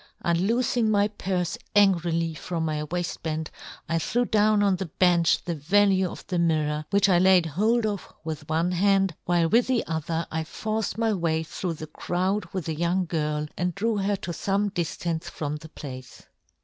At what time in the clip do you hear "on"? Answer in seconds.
4.63-4.75